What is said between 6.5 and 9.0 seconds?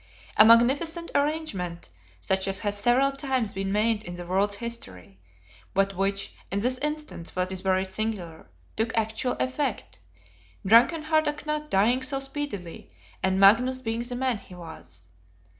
in this instance, what is very singular, took